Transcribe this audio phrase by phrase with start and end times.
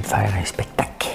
[0.00, 1.08] De faire un spectacle.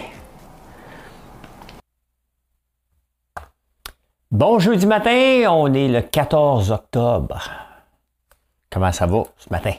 [4.31, 7.41] Bon jeudi matin, on est le 14 octobre.
[8.69, 9.73] Comment ça va ce matin?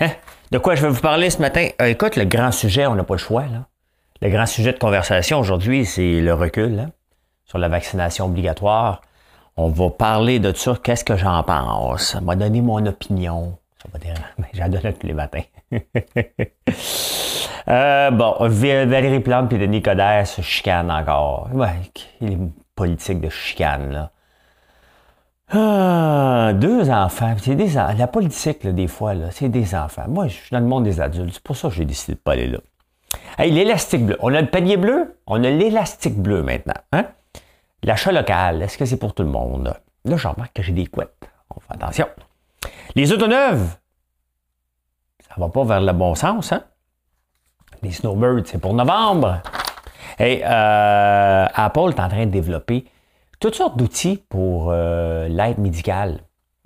[0.00, 0.10] Hein?
[0.50, 1.68] De quoi je vais vous parler ce matin?
[1.82, 3.42] Euh, écoute, le grand sujet, on n'a pas le choix.
[3.42, 3.66] Là.
[4.22, 6.90] Le grand sujet de conversation aujourd'hui, c'est le recul hein,
[7.44, 9.02] sur la vaccination obligatoire.
[9.56, 12.12] On va parler de ça, qu'est-ce que j'en pense?
[12.12, 13.58] Ça m'a donné mon opinion.
[13.82, 14.14] Ça va dire,
[14.54, 15.42] j'en donne tous les matins.
[17.66, 21.48] Euh, bon, Valérie Plante et Denis Coderre se chicanent encore.
[21.54, 22.36] Ouais, les
[22.76, 24.10] politiques de chicane, là.
[25.50, 27.34] Ah, deux enfants.
[27.40, 30.04] C'est des, la politique, des fois, là, c'est des enfants.
[30.08, 31.34] Moi, je suis dans le monde des adultes.
[31.34, 32.58] C'est pour ça que j'ai décidé de pas aller là.
[33.38, 34.16] Hey, l'élastique bleu.
[34.20, 36.74] On a le panier bleu, on a l'élastique bleu maintenant.
[36.92, 37.06] Hein?
[37.82, 39.74] L'achat local, est-ce que c'est pour tout le monde?
[40.04, 41.28] Là, j'en remarque que j'ai des couettes.
[41.54, 42.06] On fait attention.
[42.94, 43.76] Les autos neuves,
[45.34, 46.62] ça va pas vers le bon sens, hein?
[47.82, 49.42] Les snowbirds, c'est pour novembre.
[50.18, 52.86] Et euh, Apple est en train de développer
[53.40, 56.20] toutes sortes d'outils pour euh, l'aide médicale.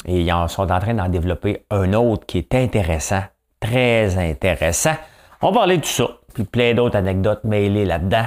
[0.05, 3.23] Et ils sont en train d'en développer un autre qui est intéressant,
[3.59, 4.95] très intéressant.
[5.41, 8.27] On va parler de tout ça, puis plein d'autres anecdotes mêlées là-dedans.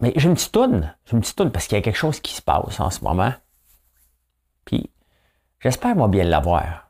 [0.00, 2.20] Mais j'ai une petite toune, j'ai une petite toune parce qu'il y a quelque chose
[2.20, 3.32] qui se passe en ce moment.
[4.64, 4.90] Puis
[5.60, 6.83] j'espère moi bien l'avoir.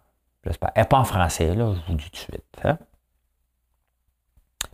[0.45, 0.71] J'espère.
[0.75, 2.45] Elle n'est pas en français, là, je vous dis tout de suite.
[2.63, 2.79] Hein?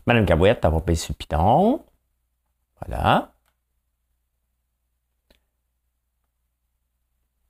[0.06, 1.84] Madame Cabouette, elle va sur le piton.
[2.84, 3.32] Voilà.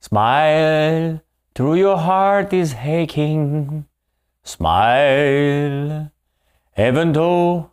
[0.00, 1.22] Smile,
[1.54, 3.84] through your heart is aching.
[4.42, 6.10] Smile,
[6.76, 7.70] even though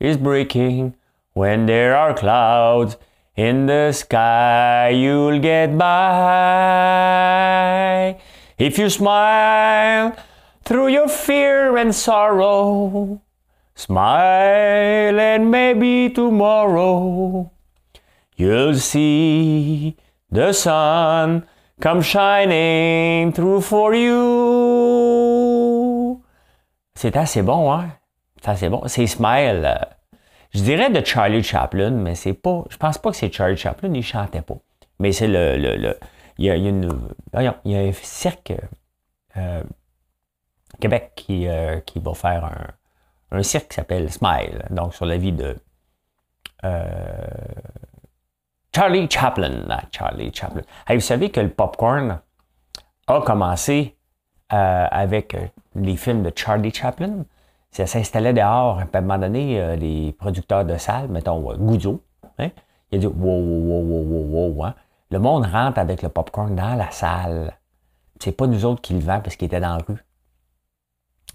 [0.00, 0.94] is breaking.
[1.34, 2.96] When there are clouds
[3.36, 5.94] in the sky, you'll get by.
[8.56, 10.12] If you smile
[10.64, 13.20] through your fear and sorrow,
[13.74, 17.50] smile and maybe tomorrow
[18.36, 19.96] you'll see
[20.30, 21.42] the sun
[21.80, 25.34] come shining through for you.
[26.94, 27.90] C'est assez bon, hein?
[28.40, 28.82] C'est assez bon.
[28.86, 29.88] C'est Smile.
[30.54, 32.62] Je dirais de Charlie Chaplin, mais c'est pas.
[32.70, 34.54] Je pense pas que c'est Charlie Chaplin, il chantait pas.
[35.00, 35.98] Mais c'est le, le, le
[36.38, 38.52] il y a, il y a un cirque
[39.36, 39.62] euh,
[40.80, 45.16] Québec qui, euh, qui va faire un, un cirque qui s'appelle Smile, donc sur la
[45.16, 45.56] vie de
[46.64, 47.26] euh,
[48.74, 49.66] Charlie Chaplin.
[49.92, 50.62] Charlie Chaplin.
[50.88, 52.20] vous savez que le popcorn
[53.06, 53.96] a commencé
[54.48, 55.36] avec
[55.74, 57.24] les films de Charlie Chaplin.
[57.72, 58.78] Ça s'installait dehors.
[58.78, 62.04] À un moment donné, les producteurs de salles, mettons Goudzo,
[62.38, 62.50] hein,
[62.92, 64.74] il a dit wow, wow, wow, wow, wow, hein.
[65.10, 67.58] Le monde rentre avec le popcorn dans la salle.
[68.20, 70.02] C'est pas nous autres qui le vendent parce qu'il était dans la rue.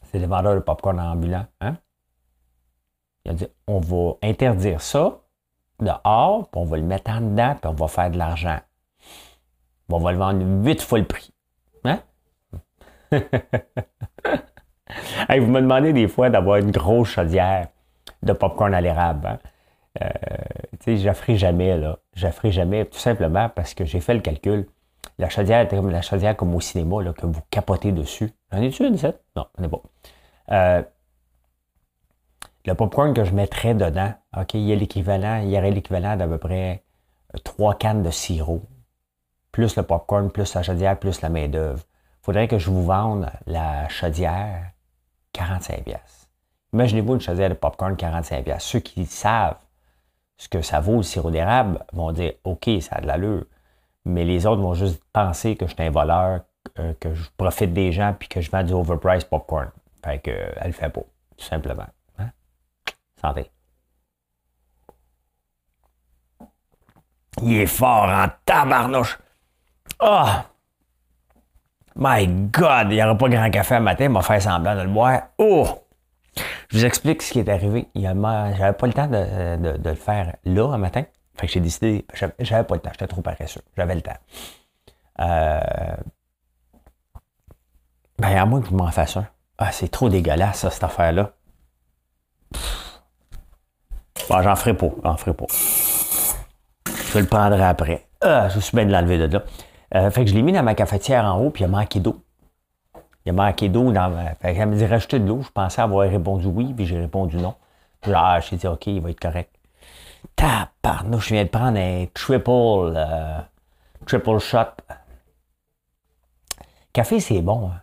[0.04, 1.46] C'est les vendeurs de popcorn ambulants.
[1.62, 1.78] Hein?
[3.26, 5.20] Il a dit on va interdire ça
[5.80, 8.60] dehors, puis on va le mettre en dedans, puis on va faire de l'argent.
[9.90, 11.34] On va le vendre huit fois le prix.
[11.84, 12.00] Hein?
[13.12, 13.20] vous
[15.48, 17.70] me demandez des fois d'avoir une grosse chaudière
[18.22, 19.28] de popcorn à l'érable.
[19.28, 19.40] Hein?
[20.02, 20.10] Euh,
[20.80, 22.00] tu sais, jamais, là.
[22.14, 24.68] Je jamais, tout simplement parce que j'ai fait le calcul.
[25.18, 28.32] La chaudière était comme la chaudière comme au cinéma, là, que vous capotez dessus.
[28.52, 29.22] J'en ai-tu une, cette?
[29.36, 29.82] Non, on est bon.
[30.52, 30.82] Euh,
[32.66, 36.16] le popcorn que je mettrais dedans, OK, il y a l'équivalent, il y aurait l'équivalent
[36.16, 36.84] d'à peu près
[37.44, 38.62] trois cannes de sirop,
[39.52, 41.84] plus le popcorn, plus la chaudière, plus la main-d'œuvre.
[42.22, 44.72] Faudrait que je vous vende la chaudière
[45.34, 45.84] 45
[46.74, 49.58] Imaginez-vous une chaudière de popcorn 45 Ceux qui savent
[50.40, 53.44] ce que ça vaut le sirop d'érable vont dire OK, ça a de l'allure.
[54.06, 56.42] Mais les autres vont juste penser que je suis un voleur,
[56.80, 59.70] euh, que je profite des gens puis que je vends du overpriced popcorn.
[60.04, 61.02] Fait que elle le fait pas,
[61.38, 61.86] tout simplement.
[62.18, 62.30] Hein?
[63.20, 63.52] Santé.
[67.42, 69.20] Il est fort en tabarnouche.
[70.00, 70.26] Oh!
[71.98, 72.88] My God!
[72.92, 75.22] Il n'y aura pas grand café à matin, il m'a fait semblant de le boire.
[75.38, 75.68] Oh!
[76.70, 77.88] Je vous explique ce qui est arrivé.
[77.96, 81.04] J'avais pas le temps de, le faire là, un matin.
[81.36, 82.06] Fait que j'ai décidé,
[82.40, 83.62] j'avais pas le temps, j'étais trop paresseux.
[83.76, 84.18] J'avais le temps.
[85.22, 85.60] Euh,
[88.20, 89.28] ben, à moins que je m'en fasse un.
[89.58, 91.34] Ah, c'est trop dégueulasse, ça, cette affaire-là.
[94.30, 94.90] Bon, j'en ferai pas.
[95.04, 95.46] J'en ferai pas.
[97.14, 98.08] Je le prendrai après.
[98.22, 99.44] Ah, je suis bien de l'enlever de là.
[99.96, 102.00] Euh, fait que je l'ai mis dans ma cafetière en haut, puis il a manqué
[102.00, 102.24] d'eau.
[103.26, 104.66] Il a manqué d'eau dans ma.
[104.66, 105.42] Me dit rajouter de l'eau.
[105.42, 107.56] Je pensais avoir répondu oui, puis j'ai répondu non.
[108.02, 109.54] Puis là, j'ai dit OK, il va être correct.
[110.36, 112.50] Tabarnouche, je viens de prendre un triple,
[112.96, 113.40] euh,
[114.06, 114.60] triple shot.
[116.94, 117.70] Café, c'est bon.
[117.70, 117.82] Hein?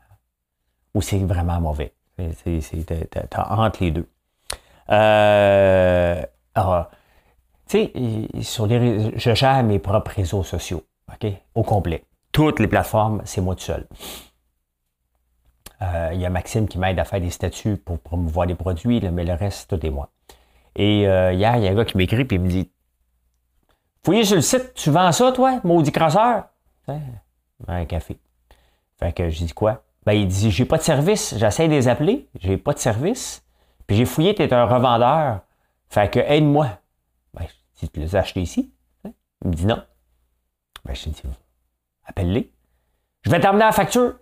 [0.94, 1.92] Ou c'est vraiment mauvais?
[2.18, 4.08] C'est entre les deux.
[4.90, 6.22] Euh,
[7.68, 7.92] tu sais,
[8.42, 10.82] sur les, je gère mes propres réseaux sociaux,
[11.12, 12.04] OK, au complet.
[12.32, 13.86] Toutes les plateformes, c'est moi tout seul.
[15.82, 19.00] Euh, il y a Maxime qui m'aide à faire des statuts pour promouvoir des produits,
[19.10, 20.10] mais le reste, tout est moi.
[20.74, 22.70] Et euh, hier, il y a un gars qui m'écrit et il me dit
[24.04, 26.44] Fouillez sur le site, tu vends ça, toi, maudit crasseur
[27.66, 28.18] Un café.
[28.98, 29.84] Fait que je dis quoi?
[30.04, 33.42] Ben, il dit J'ai pas de service, j'essaie de les appeler, j'ai pas de service.
[33.86, 35.40] Puis j'ai fouillé, tu es un revendeur.
[35.88, 36.68] Fait que aide-moi.
[37.34, 37.46] Ben,
[37.80, 38.72] dis Tu les as achetés ici
[39.04, 39.82] Il me dit non.
[40.84, 41.22] Ben, je dis
[42.04, 42.50] Appelle-les.
[43.22, 44.14] Je vais t'emmener la facture.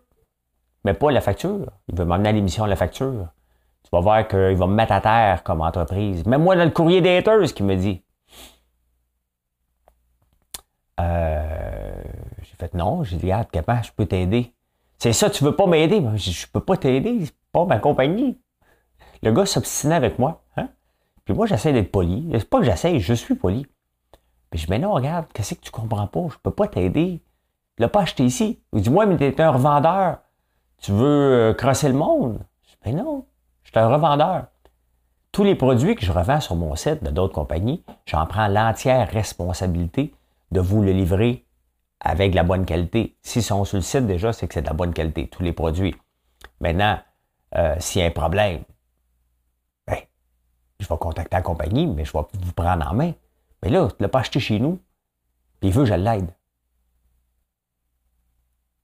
[0.84, 1.70] Mais pas la facture.
[1.88, 3.28] Il veut m'emmener à l'émission la facture.
[3.82, 6.26] Tu vas voir qu'il va me mettre à terre comme entreprise.
[6.26, 8.02] Même moi, dans le courrier des haters, qui me dit.
[11.00, 12.02] Euh,
[12.42, 13.02] j'ai fait non.
[13.04, 14.52] J'ai dit, regarde, comment je peux t'aider?
[14.98, 16.02] C'est ça, tu veux pas m'aider?
[16.16, 18.38] Je, je peux pas t'aider, c'est pas ma compagnie.
[19.22, 20.44] Le gars s'obstinait avec moi.
[20.56, 20.68] Hein?
[21.24, 22.28] Puis moi, j'essaie d'être poli.
[22.32, 23.66] C'est pas que j'essaie, je suis poli.
[24.50, 26.26] Puis je dis, mais non, regarde, qu'est-ce que tu comprends pas?
[26.30, 27.22] Je peux pas t'aider.
[27.76, 28.62] Tu l'as pas acheté ici.
[28.72, 30.18] Il dit, moi, mais t'es un revendeur.
[30.78, 32.38] Tu veux euh, crosser le monde?
[32.62, 33.26] Je dis, mais non,
[33.62, 34.46] je suis un revendeur.
[35.32, 39.10] Tous les produits que je revends sur mon site de d'autres compagnies, j'en prends l'entière
[39.10, 40.14] responsabilité
[40.52, 41.44] de vous le livrer
[42.00, 43.16] avec la bonne qualité.
[43.22, 45.52] S'ils sont sur le site déjà, c'est que c'est de la bonne qualité, tous les
[45.52, 45.96] produits.
[46.60, 46.98] Maintenant,
[47.56, 48.62] euh, s'il y a un problème,
[49.86, 49.98] ben,
[50.78, 53.12] je vais contacter la compagnie, mais je vais vous prendre en main.
[53.62, 54.78] Mais là, tu ne l'as pas acheté chez nous,
[55.62, 56.30] il veut que je l'aide.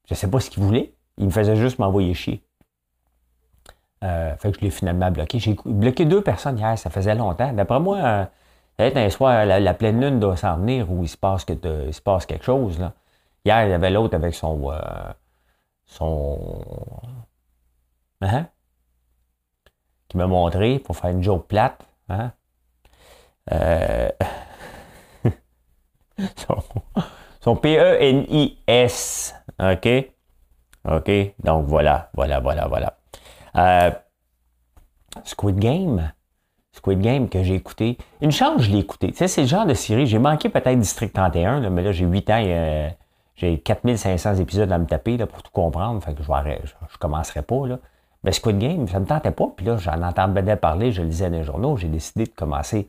[0.06, 0.94] Je ne sais pas ce qu'il voulait.
[1.20, 2.43] Il me faisait juste m'envoyer chier.
[4.02, 5.38] Euh, fait que je l'ai finalement bloqué.
[5.38, 7.52] J'ai bloqué deux personnes hier, ça faisait longtemps.
[7.52, 8.25] D'après moi, euh,
[8.78, 11.52] peut-être un soir, la, pleine lune doit s'en venir où il se passe, que,
[11.87, 12.78] il se passe quelque chose.
[12.78, 12.94] Là.
[13.44, 14.72] Hier, il y avait l'autre avec son.
[14.72, 14.78] Euh,
[15.84, 16.64] son.
[18.23, 18.46] Hein?
[20.08, 21.87] Qui m'a montré pour faire une joke plate.
[22.08, 22.32] Hein?
[26.37, 26.62] Son,
[27.40, 29.34] son P-E-N-I-S.
[29.58, 29.88] OK?
[30.88, 31.11] OK?
[31.43, 32.97] Donc voilà, voilà, voilà, voilà.
[33.56, 33.91] Euh,
[35.25, 36.12] Squid Game.
[36.73, 37.99] Squid Game que j'ai écouté.
[38.21, 39.11] Une chance, je l'ai écouté.
[39.11, 40.06] Tu sais, c'est le genre de série.
[40.06, 42.43] J'ai manqué peut-être District 31, mais là, j'ai 8 ans.
[42.47, 42.88] Euh,
[43.35, 46.03] j'ai 4500 épisodes à me taper pour tout comprendre.
[46.03, 47.62] Fait que je ne commencerai pas.
[48.23, 49.49] Mais Squid Game, ça ne me tentait pas.
[49.56, 51.76] Puis là, j'en entendais parler, je lisais dans les journaux.
[51.76, 52.88] J'ai décidé de commencer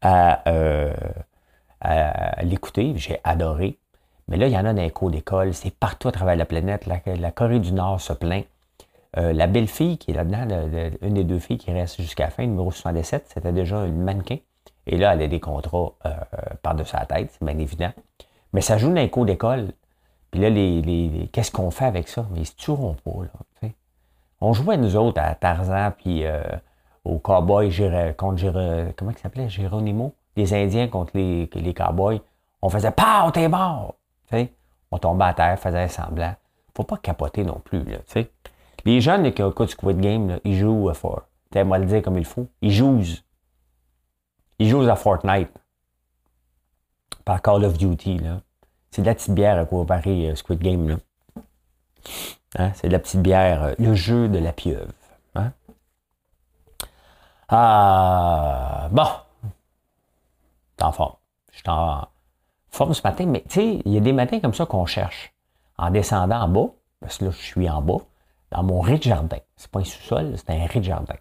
[0.00, 0.92] à, euh,
[2.42, 2.94] l'écouter.
[2.96, 3.78] J'ai adoré.
[4.28, 5.52] Mais là, il y en a dans les cours d'école.
[5.54, 6.86] C'est partout à travers la planète.
[6.86, 8.44] La, Corée du Nord se plaint.
[9.16, 10.48] Euh, la belle fille qui est là-dedans,
[11.02, 14.38] une des deux filles qui reste jusqu'à la fin, numéro 77, c'était déjà une mannequin.
[14.86, 16.10] Et là, elle a des contrats euh,
[16.62, 17.92] par-dessus la tête, c'est bien évident.
[18.52, 19.68] Mais ça joue dans les cours d'école.
[20.32, 22.26] Puis là, les, qu'est-ce qu'on fait avec ça?
[22.32, 23.68] Mais ils se tueront pas, là.
[24.40, 26.42] On jouait, nous autres, à Tarzan, puis euh,
[27.04, 27.70] aux cowboys
[28.16, 29.48] contre comment il s'appelait?
[29.48, 30.12] Géronimo?
[30.36, 32.20] Les Indiens contre les, les cowboys.
[32.60, 33.94] On faisait «Pow, t'es mort!»
[34.90, 36.34] On tombait à terre, faisait semblant.
[36.76, 37.98] Faut pas capoter non plus, là.
[38.84, 41.22] Les jeunes qui ont Squid Game, ils jouent à fort.
[41.54, 42.48] Moi le dire comme il faut.
[42.60, 43.02] Ils jouent.
[44.58, 45.50] Ils jouent à Fortnite.
[47.24, 48.18] Par Call of Duty.
[48.18, 48.40] Là.
[48.90, 50.88] C'est de la petite bière à Paris euh, Squid Game.
[50.88, 50.96] Là.
[52.58, 52.72] Hein?
[52.74, 54.92] C'est de la petite bière, euh, le jeu de la pieuvre.
[55.34, 55.52] Hein?
[57.48, 59.06] Ah, bon.
[60.76, 61.16] T'es en forme.
[61.52, 62.06] Je suis en
[62.74, 65.32] forme ce matin, mais tu sais, il y a des matins comme ça qu'on cherche.
[65.78, 66.66] En descendant en bas,
[67.00, 67.98] parce que là, je suis en bas,
[68.50, 69.38] dans mon rez-de-jardin.
[69.56, 71.16] C'est pas un sous-sol, c'est un rez-de-jardin.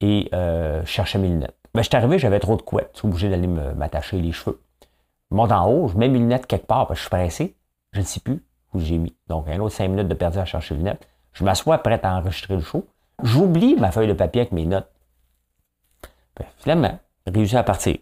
[0.00, 1.56] Et euh, je cherchais mes lunettes.
[1.74, 2.90] Ben, je suis arrivé, j'avais trop de couettes.
[2.94, 4.60] Je suis obligé d'aller m'attacher les cheveux.
[5.30, 7.56] Je monte en haut, je mets mes lunettes quelque part, parce que je suis pressé.
[7.92, 9.14] Je ne sais plus où j'ai mis.
[9.28, 11.06] Donc, un autre cinq minutes de perdu à chercher les lunettes.
[11.32, 12.86] Je m'assois prêt à enregistrer le show.
[13.22, 14.88] J'oublie ma feuille de papier avec mes notes.
[16.36, 17.96] Ben, finalement, réussi à partir.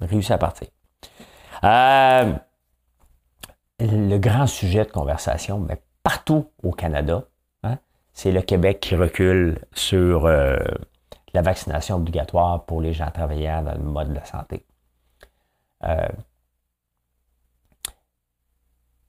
[0.00, 0.68] Réussi à partir.
[1.64, 2.34] Euh,
[3.80, 7.24] le grand sujet de conversation, mais partout au Canada,
[8.12, 10.56] c'est le Québec qui recule sur euh,
[11.32, 14.66] la vaccination obligatoire pour les gens travaillant dans le mode de la santé.
[15.84, 16.08] Euh,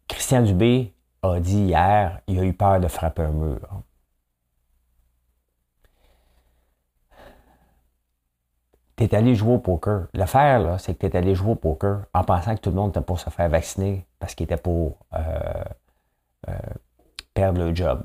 [0.07, 3.83] Christian Dubé a dit hier, il a eu peur de frapper un mur.
[8.95, 10.07] Tu es allé jouer au poker.
[10.13, 12.75] L'affaire, là, c'est que tu es allé jouer au poker en pensant que tout le
[12.75, 15.19] monde était pour se faire vacciner parce qu'il était pour euh,
[16.49, 16.53] euh,
[17.33, 18.03] perdre le job.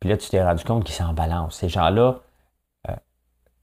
[0.00, 1.56] Puis là, tu t'es rendu compte qu'ils s'en balancent.
[1.56, 2.20] Ces gens-là,
[2.88, 2.92] il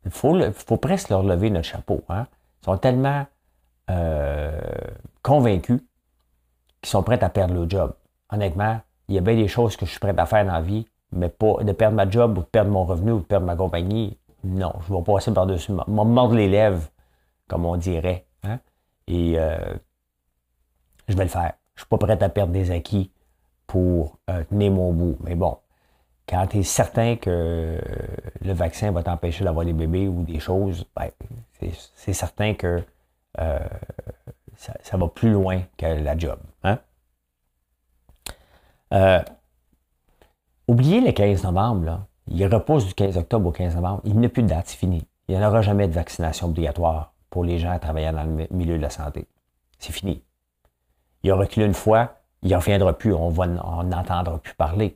[0.07, 2.03] euh, faut, faut, presque leur lever notre chapeau.
[2.09, 2.27] Hein?
[2.61, 3.25] Ils sont tellement
[5.21, 5.79] convaincus
[6.81, 7.93] qu'ils sont prêts à perdre le job.
[8.31, 10.61] Honnêtement, il y a bien des choses que je suis prêt à faire dans la
[10.61, 13.45] vie, mais pas de perdre ma job ou de perdre mon revenu ou de perdre
[13.45, 14.17] ma compagnie.
[14.45, 16.87] Non, je vais passer par-dessus, me mordre les lèvres,
[17.47, 18.27] comme on dirait.
[18.43, 18.59] Hein?
[19.07, 19.57] Et euh,
[21.07, 21.53] je vais le faire.
[21.73, 23.11] Je ne suis pas prêt à perdre des acquis
[23.65, 25.17] pour euh, tenir mon bout.
[25.21, 25.57] Mais bon,
[26.29, 27.81] quand tu es certain que
[28.41, 31.09] le vaccin va t'empêcher d'avoir des bébés ou des choses, ben,
[31.95, 32.83] c'est certain que
[33.39, 33.59] euh,
[34.55, 36.39] ça, va plus loin que la job.
[36.63, 36.79] Hein?
[40.67, 44.01] oubliez le 15 novembre, là il repose du 15 octobre au 15 novembre.
[44.05, 45.05] Il n'y a plus de date, c'est fini.
[45.27, 48.77] Il n'y en aura jamais de vaccination obligatoire pour les gens travaillant dans le milieu
[48.77, 49.27] de la santé.
[49.79, 50.23] C'est fini.
[51.23, 53.31] Il a reculé une fois, il ne reviendra plus, on
[53.83, 54.95] n'entendra plus parler.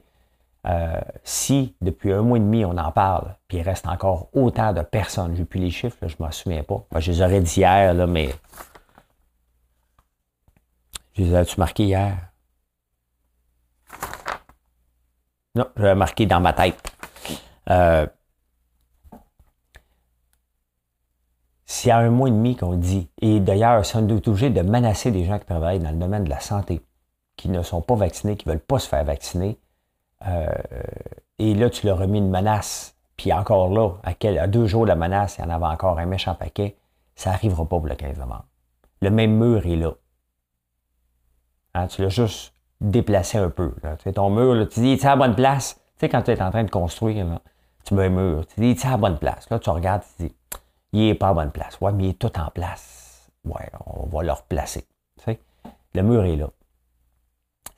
[0.68, 4.74] Euh, si depuis un mois et demi on en parle, puis il reste encore autant
[4.74, 6.86] de personnes, j'ai plus les chiffres, je ne m'en souviens pas.
[7.00, 8.30] je les aurais dit hier, mais.
[11.14, 12.18] Je les ai-tu marqués hier?
[15.56, 16.99] Non, je l'ai marqué dans ma tête.
[17.70, 18.06] Euh,
[21.66, 24.62] c'est à un mois et demi qu'on dit, et d'ailleurs, ça nous est obligé de
[24.62, 26.82] menacer des gens qui travaillent dans le domaine de la santé,
[27.36, 29.60] qui ne sont pas vaccinés, qui ne veulent pas se faire vacciner.
[30.28, 30.48] Euh,
[31.38, 32.96] et là, tu leur as mis une menace.
[33.18, 36.06] Puis encore là, à, deux jours de la menace, il y en avait encore un
[36.06, 36.76] méchant paquet.
[37.16, 38.46] Ça n'arrivera pas pour le 15 novembre.
[39.02, 39.92] Le même mur est là.
[41.76, 43.76] Hein, tu l'as juste déplacé un peu.
[44.16, 45.76] Ton mur, tu dis, es à bonne place.
[45.76, 47.40] Tu sais, quand tu es en train de construire,
[47.84, 49.50] tu mets un mur, tu dis, à la bonne place.
[49.50, 50.36] Là, tu regardes, tu dis,
[50.92, 51.80] il n'est pas à la bonne place.
[51.82, 53.30] Ouais, mais il est tout en place.
[53.46, 54.86] Ouais, on va le replacer.
[55.18, 55.40] Tu sais,
[55.94, 56.50] le mur est là.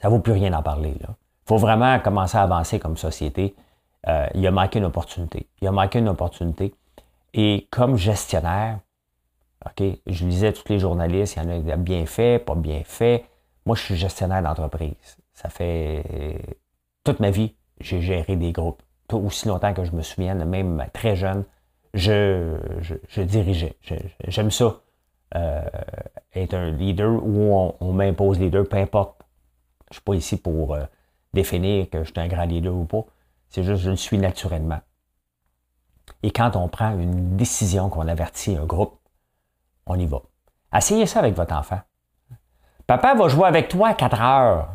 [0.01, 0.95] Ça ne vaut plus rien d'en parler.
[0.99, 1.07] Il
[1.45, 3.55] faut vraiment commencer à avancer comme société.
[4.07, 5.47] Euh, il a manqué une opportunité.
[5.61, 6.73] Il a manqué une opportunité.
[7.33, 8.79] Et comme gestionnaire,
[9.65, 13.25] OK, je lisais tous les journalistes, il y en a bien fait, pas bien fait.
[13.65, 15.17] Moi, je suis gestionnaire d'entreprise.
[15.33, 16.57] Ça fait
[17.03, 18.81] toute ma vie, j'ai géré des groupes
[19.17, 21.43] aussi longtemps que je me souviens, même très jeune,
[21.93, 22.57] je,
[23.21, 23.75] dirigeais.
[24.27, 24.81] J'aime ça,
[25.35, 25.61] euh,
[26.33, 29.21] être un leader où on, m'impose leader, peu importe.
[29.89, 30.83] Je ne suis pas ici pour euh,
[31.33, 33.05] définir que je suis un grand leader ou pas.
[33.49, 34.79] C'est juste que je le suis naturellement.
[36.23, 38.97] Et quand on prend une décision, qu'on avertit un groupe,
[39.85, 40.21] on y va.
[40.75, 41.81] Essayez ça avec votre enfant.
[42.87, 44.69] Papa va jouer avec toi à 4 heures.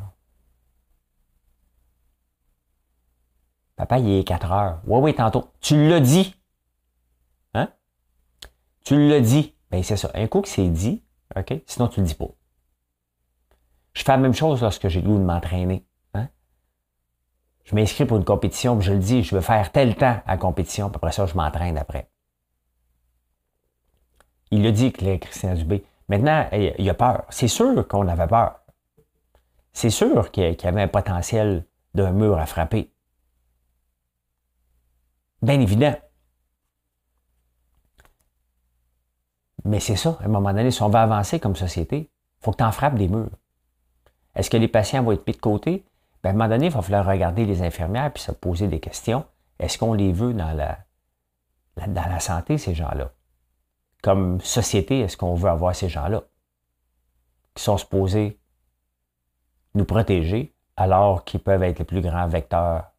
[3.76, 4.80] Papa, il est 4 heures.
[4.86, 5.50] Oui, oui, tantôt.
[5.60, 6.34] Tu l'as dit.
[7.54, 7.68] Hein?
[8.84, 9.54] Tu l'as dit.
[9.70, 10.10] Bien, c'est ça.
[10.14, 11.04] Un coup que c'est dit,
[11.36, 11.54] OK?
[11.66, 12.28] Sinon, tu le dis pas.
[13.92, 15.86] Je fais la même chose lorsque j'ai le goût de m'entraîner.
[16.14, 16.28] Hein?
[17.64, 20.36] Je m'inscris pour une compétition, je le dis, je veux faire tel temps à la
[20.36, 22.10] compétition, puis après ça, je m'entraîne après.
[24.50, 25.84] Il l'a dit, Christian Dubé.
[26.08, 27.24] Maintenant, il a peur.
[27.30, 28.60] C'est sûr qu'on avait peur.
[29.72, 32.92] C'est sûr qu'il y avait un potentiel d'un mur à frapper.
[35.42, 35.94] Bien évident.
[39.64, 42.52] Mais c'est ça, à un moment donné, si on veut avancer comme société, il faut
[42.52, 43.36] que tu en frappes des murs.
[44.34, 45.84] Est-ce que les patients vont être mis de côté?
[46.22, 48.80] Bien, à un moment donné, il va falloir regarder les infirmières puis se poser des
[48.80, 49.24] questions.
[49.58, 50.78] Est-ce qu'on les veut dans la,
[51.76, 53.12] dans la santé, ces gens-là?
[54.02, 56.22] Comme société, est-ce qu'on veut avoir ces gens-là?
[57.54, 58.38] Qui sont supposés
[59.74, 62.92] nous protéger alors qu'ils peuvent être les plus grands vecteurs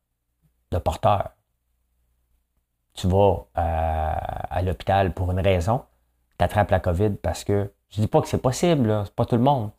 [0.72, 1.37] de porteurs?
[2.98, 4.14] Tu vas euh,
[4.50, 5.84] à, l'hôpital pour une raison,
[6.38, 9.38] tu attrapes la COVID parce que, je dis pas que c'est possible, c'est pas tout
[9.38, 9.70] le monde.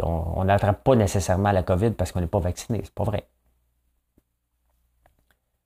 [0.00, 3.28] On n'attrape pas nécessairement la COVID parce qu'on n'est pas vacciné, c'est pas vrai.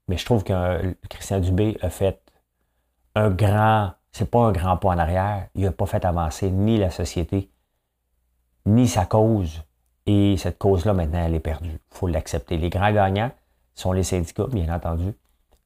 [0.08, 2.20] Mais je trouve que Christian Dubé a fait
[3.14, 6.78] un grand, c'est pas un grand pas en arrière, il n'a pas fait avancer ni
[6.78, 7.50] la société,
[8.66, 9.62] ni sa cause.
[10.04, 11.68] Et cette cause-là, maintenant, elle est perdue.
[11.70, 12.56] Il faut l'accepter.
[12.56, 13.30] Les grands gagnants
[13.74, 15.14] sont les syndicats, bien entendu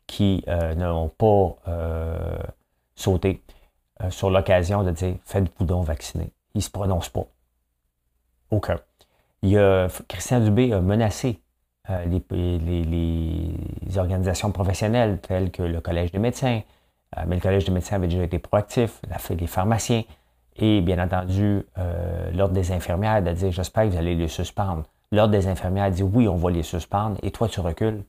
[0.07, 2.39] qui euh, n'ont pas euh,
[2.95, 3.43] sauté
[4.03, 6.33] euh, sur l'occasion de dire faites-vous donc vacciner.
[6.55, 7.27] Ils ne se prononcent pas.
[8.51, 8.79] Aucun.
[9.43, 11.41] Il y a, Christian Dubé a menacé
[12.07, 12.19] les,
[13.97, 16.63] organisations professionnelles telles que le Collège des médecins,
[17.27, 20.05] mais le Collège des médecins avait déjà été proactif, les pharmaciens
[20.57, 21.67] et bien entendu
[22.33, 24.85] l'Ordre des infirmières de dire j'espère que vous allez les suspendre.
[25.11, 28.05] L'Ordre des infirmières dit oui, on va les suspendre et toi tu recules.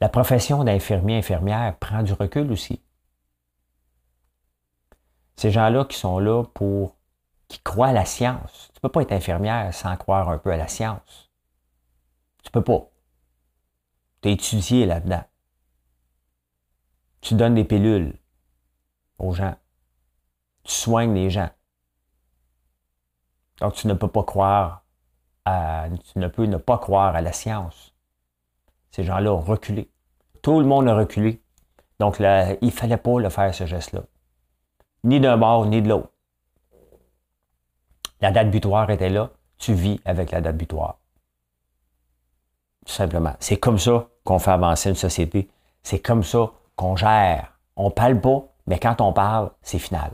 [0.00, 2.80] La profession d'infirmier, infirmière prend du recul aussi.
[5.36, 6.96] Ces gens-là qui sont là pour,
[7.48, 8.70] qui croient à la science.
[8.72, 11.30] Tu ne peux pas être infirmière sans croire un peu à la science.
[12.44, 12.88] Tu peux pas.
[14.22, 15.24] Tu es étudié là-dedans.
[17.20, 18.16] Tu donnes des pilules
[19.18, 19.56] aux gens.
[20.62, 21.50] Tu soignes les gens.
[23.60, 24.84] Donc, tu ne peux pas croire
[25.44, 27.94] à, tu ne peux ne pas croire à la science.
[28.90, 29.90] Ces gens-là ont reculé.
[30.42, 31.42] Tout le monde a reculé.
[31.98, 34.02] Donc, là, il ne fallait pas le faire, ce geste-là.
[35.04, 36.10] Ni d'un bord, ni de l'autre.
[38.20, 39.30] La date butoir était là.
[39.58, 40.98] Tu vis avec la date butoir.
[42.86, 43.34] Tout simplement.
[43.40, 45.50] C'est comme ça qu'on fait avancer une société.
[45.82, 47.58] C'est comme ça qu'on gère.
[47.76, 50.12] On parle pas, mais quand on parle, c'est final.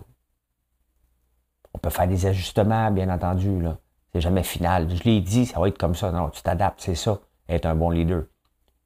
[1.73, 3.65] On peut faire des ajustements, bien entendu.
[4.13, 4.89] C'est jamais final.
[4.95, 6.13] Je l'ai dit, ça va être comme ça.
[6.13, 8.25] Non, tu t'adaptes, c'est ça, être un bon leader.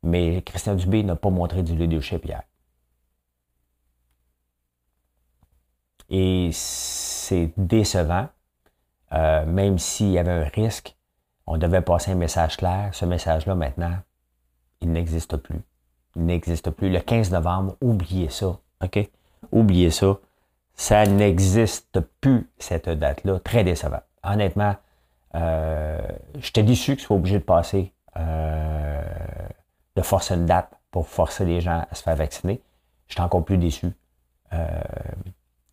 [0.02, 2.43] Mais Christian Dubé n'a pas montré du leadership hier.
[6.11, 8.28] Et c'est décevant,
[9.12, 10.97] euh, même s'il y avait un risque,
[11.47, 12.90] on devait passer un message clair.
[12.93, 13.97] Ce message-là, maintenant,
[14.81, 15.61] il n'existe plus.
[16.17, 16.90] Il n'existe plus.
[16.90, 18.59] Le 15 novembre, oubliez ça.
[18.83, 19.09] OK?
[19.52, 20.19] Oubliez ça.
[20.75, 23.40] Ça n'existe plus, cette date-là.
[23.40, 24.00] Très décevant.
[24.23, 24.76] Honnêtement,
[25.35, 26.00] euh,
[26.38, 29.02] j'étais déçu que ce soit obligé de passer, euh,
[29.99, 32.62] de forcer une date pour forcer les gens à se faire vacciner.
[33.09, 33.88] J'étais encore plus déçu
[34.52, 34.67] euh,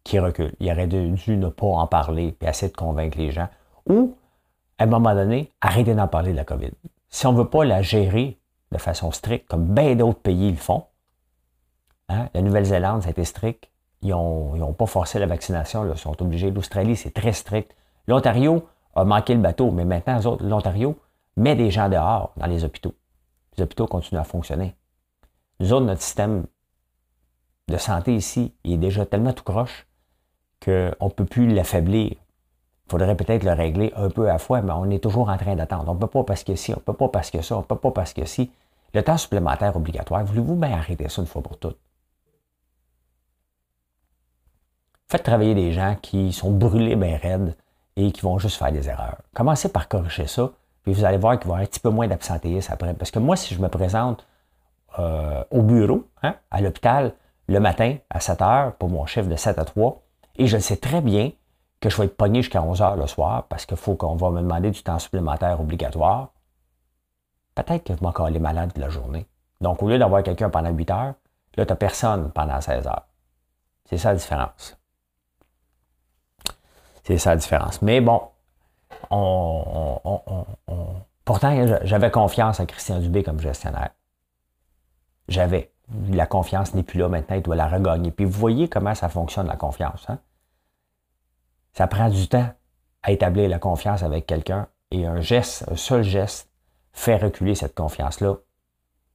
[0.03, 0.55] qui recule.
[0.60, 3.48] Il aurait dû, ne pas en parler et essayer de convaincre les gens.
[3.88, 4.17] Ou,
[4.79, 6.72] à un moment donné, arrêter d'en parler de la COVID.
[7.10, 8.39] Si on ne veut pas la gérer
[8.72, 10.86] de façon stricte, comme bien d'autres pays le font,
[12.10, 13.70] hein, la Nouvelle-Zélande, ça a été strict.
[14.01, 16.50] Ils n'ont pas forcé la vaccination, ils sont obligés.
[16.50, 17.75] L'Australie, c'est très strict.
[18.08, 20.98] L'Ontario a manqué le bateau, mais maintenant, l'Ontario
[21.38, 22.96] met des gens dehors dans les hôpitaux.
[23.57, 24.75] Les hôpitaux continuent à fonctionner.
[25.59, 26.45] Nous autres, notre système
[27.68, 29.87] de santé ici, il est déjà tellement tout croche
[30.63, 32.11] qu'on ne peut plus l'affaiblir.
[32.11, 35.37] Il faudrait peut-être le régler un peu à la fois, mais on est toujours en
[35.37, 35.89] train d'attendre.
[35.89, 37.61] On ne peut pas parce que si, on ne peut pas parce que ça, on
[37.61, 38.51] ne peut pas parce que si.
[38.94, 41.77] Le temps supplémentaire obligatoire, voulez-vous bien arrêter ça une fois pour toutes?
[45.07, 47.55] Faites travailler des gens qui sont brûlés bien raides
[47.96, 49.18] et qui vont juste faire des erreurs.
[49.33, 50.51] Commencez par corriger ça,
[50.85, 52.93] puis vous allez voir qu'il va y avoir un petit peu moins d'absentéisme après.
[52.93, 54.25] Parce que moi, si je me présente
[55.00, 57.13] euh, au bureau, hein, à l'hôpital,
[57.48, 60.03] le matin à 7 heures pour mon chiffre de 7 à 3,
[60.37, 61.31] et je sais très bien
[61.79, 64.29] que je vais être pogné jusqu'à 11 heures le soir parce qu'il faut qu'on va
[64.29, 66.33] me demander du temps supplémentaire obligatoire,
[67.55, 69.25] peut-être que je vais encore aller malade de la journée.
[69.61, 71.13] Donc, au lieu d'avoir quelqu'un pendant 8 heures,
[71.55, 73.07] là, tu n'as personne pendant 16 heures.
[73.89, 74.77] C'est ça la différence.
[77.03, 77.81] C'est ça la différence.
[77.81, 78.21] Mais bon,
[81.25, 83.91] pourtant, j'avais confiance en Christian Dubé comme gestionnaire.
[85.27, 85.72] J'avais.
[86.09, 88.11] La confiance n'est plus là maintenant, il doit la regagner.
[88.11, 90.05] Puis vous voyez comment ça fonctionne, la confiance.
[90.09, 90.20] Hein?
[91.74, 92.50] Ça prend du temps
[93.03, 96.50] à établir la confiance avec quelqu'un et un geste, un seul geste,
[96.91, 98.37] fait reculer cette confiance-là.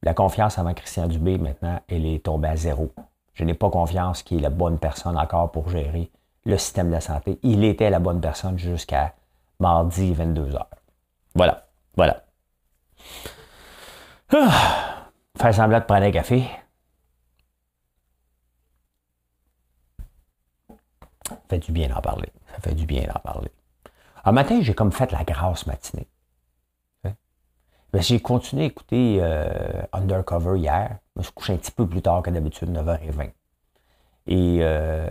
[0.02, 2.92] La confiance avant Christian Dubé, maintenant, elle est tombée à zéro.
[3.32, 6.10] Je n'ai pas confiance qu'il est la bonne personne encore pour gérer
[6.44, 7.38] le système de la santé.
[7.42, 9.14] Il était la bonne personne jusqu'à
[9.60, 10.66] mardi 22h.
[11.34, 12.24] Voilà, voilà.
[14.32, 16.44] Ah, faire semblant de prendre un café.
[21.28, 22.28] Ça fait du bien d'en parler.
[22.52, 23.50] Ça fait du bien d'en parler.
[24.24, 26.08] Un matin, j'ai comme fait la grasse matinée.
[27.94, 30.98] j'ai continué à écouter euh, Undercover hier.
[31.14, 33.32] Je me suis couché un petit peu plus tard que d'habitude, 9h20.
[34.26, 35.08] Et euh,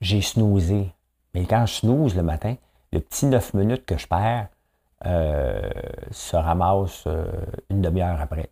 [0.00, 0.92] j'ai snoozé.
[1.34, 2.54] Mais quand je snooze le matin,
[2.92, 4.48] le petit 9 minutes que je perds
[5.06, 5.70] euh,
[6.10, 7.06] se ramasse
[7.70, 8.50] une demi-heure après.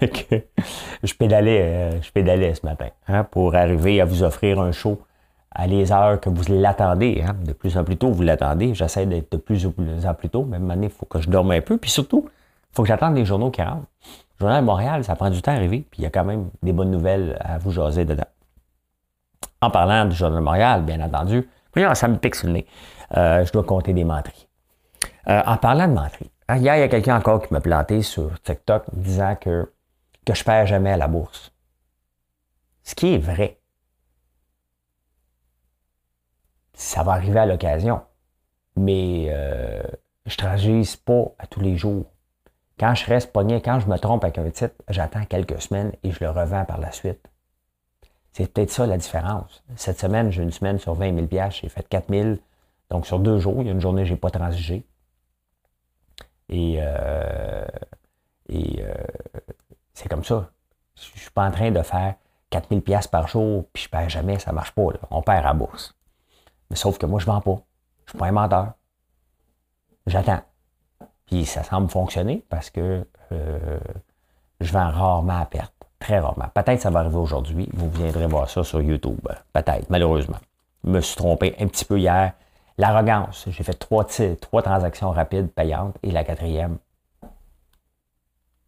[1.02, 5.00] je pédalais, euh, je pédalais ce matin hein, pour arriver à vous offrir un show
[5.54, 7.22] à les heures que vous l'attendez.
[7.26, 7.36] Hein.
[7.44, 8.74] De plus en plus tôt, vous l'attendez.
[8.74, 10.44] J'essaie d'être de plus en plus tôt.
[10.44, 11.76] Même année, il faut que je dorme un peu.
[11.76, 13.86] Puis surtout, il faut que j'attende les journaux qui rentrent.
[14.38, 15.84] Le journal de Montréal, ça prend du temps à arriver.
[15.90, 18.24] Puis il y a quand même des bonnes nouvelles à vous jaser dedans.
[19.62, 21.48] En parlant du Journal de Montréal, bien entendu,
[21.94, 22.66] ça me pique sur le nez.
[23.16, 24.48] Euh, je dois compter des menteries.
[25.28, 28.38] Euh, en parlant de menteries, hier, il y a quelqu'un encore qui m'a planté sur
[28.42, 29.72] TikTok disant que
[30.24, 31.52] que je perds jamais à la bourse.
[32.84, 33.58] Ce qui est vrai.
[36.74, 38.02] Ça va arriver à l'occasion.
[38.76, 39.82] Mais euh,
[40.26, 42.06] je ne tragise pas à tous les jours.
[42.78, 46.10] Quand je reste pogné, quand je me trompe avec un titre, j'attends quelques semaines et
[46.10, 47.28] je le revends par la suite.
[48.32, 49.62] C'est peut-être ça la différence.
[49.76, 52.36] Cette semaine, j'ai une semaine sur 20 000 j'ai fait 4 000.
[52.90, 54.84] Donc, sur deux jours, il y a une journée, je n'ai pas transigé.
[56.48, 57.64] Et, euh,
[58.48, 58.94] et euh,
[59.94, 60.50] c'est comme ça.
[60.96, 62.14] Je ne suis pas en train de faire
[62.50, 64.88] 4000 pièces par jour, puis je perds jamais, ça ne marche pas.
[65.10, 65.94] On perd à bourse.
[66.70, 67.62] Mais sauf que moi, je ne vends pas.
[68.04, 68.72] Je ne suis pas un menteur.
[70.06, 70.42] J'attends.
[71.26, 73.80] Puis ça semble fonctionner parce que euh,
[74.60, 75.71] je vends rarement à perte.
[76.02, 76.48] Très rarement.
[76.52, 77.68] Peut-être ça va arriver aujourd'hui.
[77.74, 79.20] Vous viendrez voir ça sur YouTube.
[79.52, 80.38] Peut-être, malheureusement.
[80.82, 82.32] Je me suis trompé un petit peu hier.
[82.76, 83.44] L'arrogance.
[83.48, 84.04] J'ai fait trois,
[84.40, 86.78] trois transactions rapides payantes et la quatrième.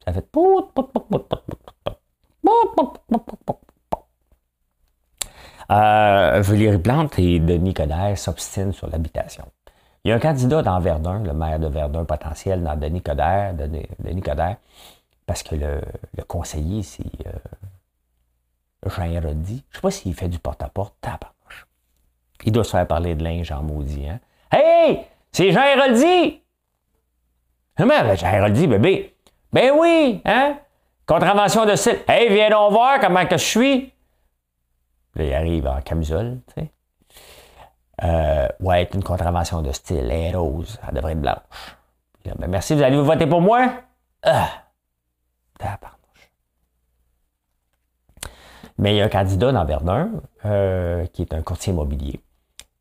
[0.04, 0.24] Ça fait.
[5.70, 9.46] Euh, Valérie Plante et Denis Coderre s'obstinent sur l'habitation.
[10.04, 13.54] Il y a un candidat dans Verdun, le maire de Verdun potentiel, dans Denis Coderre,
[13.54, 14.58] Denis Coderre
[15.26, 15.80] parce que le,
[16.28, 17.32] conseiller, c'est euh,
[18.86, 19.64] Jean Hérodi.
[19.70, 20.94] Je ne sais pas s'il fait du porte-à-porte.
[21.00, 21.66] Tabarnouche.
[22.44, 24.08] Il doit se faire parler de linge en maudit.
[24.08, 24.20] Hein?
[24.50, 25.06] Hey!
[25.32, 26.42] C'est Jean Héroldi!
[27.76, 29.16] Comment, Jean Héroldi, bébé?
[29.52, 30.58] Ben oui, hein?
[31.06, 31.98] Contravention de style.
[32.08, 33.92] Hey, viens donc voir comment que je suis.
[35.14, 36.70] Là, il arrive en camisole, tu sais.
[38.02, 40.10] Euh, ouais, une contravention de style.
[40.10, 40.80] Elle rose.
[40.86, 41.36] Elle devrait être blanche.
[42.24, 43.70] ben, merci, vous allez vous voter pour moi?
[44.22, 44.63] Ah!
[48.78, 50.10] Mais il y a un candidat dans Verdun,
[50.44, 52.20] euh, qui est un courtier immobilier,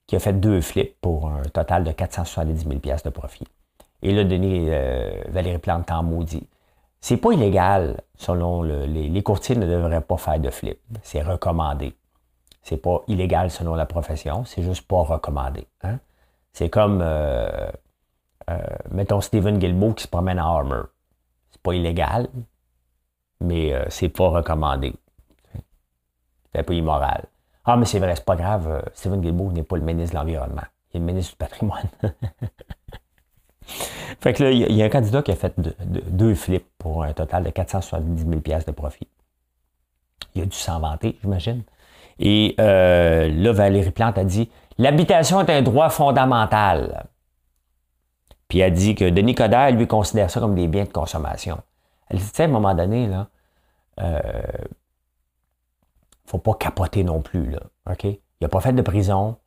[0.07, 3.47] qui a fait deux flips pour un total de 470 000 de profit.
[4.01, 6.47] Et là, Denis euh, Valérie Plante en maudit.
[6.99, 10.79] C'est pas illégal, selon les, courtiers ne devraient pas faire de flip.
[11.03, 11.93] C'est recommandé.
[12.63, 15.67] C'est pas illégal selon la profession, c'est juste pas recommandé.
[15.83, 15.99] Hein.
[16.53, 17.69] C'est comme, euh,
[18.89, 20.85] mettons, Steven Guilbeault qui se promène en armor.
[21.51, 22.29] C'est pas illégal,
[23.43, 24.93] mais euh, c'est pas recommandé.
[26.51, 27.25] C'est un peu immoral.
[27.65, 28.67] Ah, mais c'est vrai, c'est pas grave.
[28.69, 30.63] Euh, Steven Guilbeault n'est pas le ministre de l'Environnement.
[30.93, 31.89] Il est le ministre du Patrimoine.
[33.65, 37.13] fait que là, il y, a un candidat qui a fait deux flips pour un
[37.13, 39.07] total de 470 000 de profit.
[40.35, 41.63] Il a dû s'en vanter, j'imagine.
[42.19, 47.05] Et euh, là, Valérie Plante a dit L'habitation est un droit fondamental.
[48.47, 51.59] Puis elle a dit que Denis Coderre, lui, considère ça comme des biens de consommation.
[52.09, 53.27] Elle dit, à un moment donné, là,
[53.99, 54.21] euh,
[56.25, 57.61] faut pas capoter non plus, là.
[58.01, 59.37] Il n'a pas fait de prison,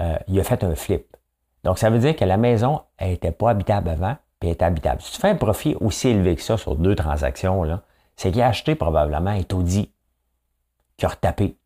[0.00, 1.16] euh, il a fait un flip.
[1.64, 5.00] Donc, ça veut dire que la maison, n'était pas habitable avant, puis elle était habitable.
[5.00, 7.82] Si tu fais un profit aussi élevé que ça sur deux transactions, là,
[8.16, 9.92] c'est qu'il a acheté probablement un taudis
[10.96, 11.56] qui a retapé.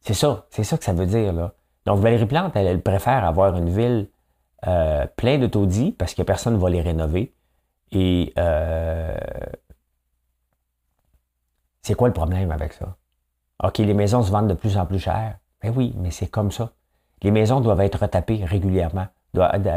[0.00, 1.54] C'est ça, c'est ça que ça veut dire, là.
[1.86, 4.08] Donc, Valérie Plante, elle, préfère avoir une ville
[4.66, 7.34] euh, pleine de taudis parce que personne ne va les rénover.
[7.92, 9.14] Et euh,
[11.82, 12.96] c'est quoi le problème avec ça?
[13.62, 15.38] OK, les maisons se vendent de plus en plus cher.
[15.62, 16.72] Ben oui, mais c'est comme ça.
[17.22, 19.06] Les maisons doivent être retapées régulièrement.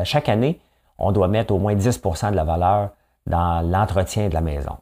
[0.03, 0.59] Chaque année,
[0.97, 2.91] on doit mettre au moins 10% de la valeur
[3.27, 4.77] dans l'entretien de la maison,